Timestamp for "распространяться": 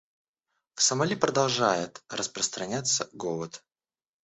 2.09-3.07